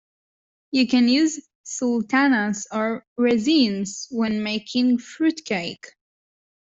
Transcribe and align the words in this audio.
You 0.71 0.87
can 0.87 1.07
use 1.07 1.47
sultanas 1.61 2.65
or 2.71 3.05
raisins 3.17 4.07
when 4.09 4.41
making 4.41 4.97
fruitcake 4.97 5.93